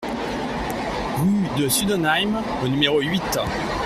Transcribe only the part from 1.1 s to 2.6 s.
Rue de Sundenheim